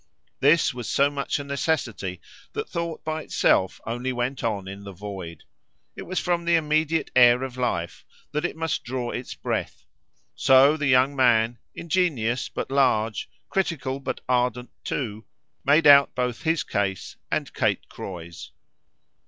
[0.39, 2.21] This was so much a necessity
[2.53, 5.43] that thought by itself only went on in the void;
[5.95, 9.85] it was from the immediate air of life that it must draw its breath.
[10.33, 15.25] So the young man, ingenious but large, critical but ardent too,
[15.63, 18.49] made out both his case and Kate Croy's.